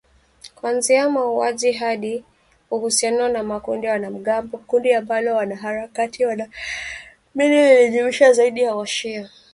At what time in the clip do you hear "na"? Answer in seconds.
3.27-3.43